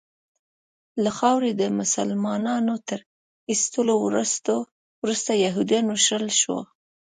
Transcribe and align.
له 1.03 1.09
خاورې 1.17 1.51
د 1.61 1.63
مسلنانو 1.79 2.75
تر 2.87 2.99
ایستلو 3.51 3.95
وروسته 5.03 5.31
یهودیان 5.45 5.85
وشړل 5.89 6.33
شول. 6.41 6.65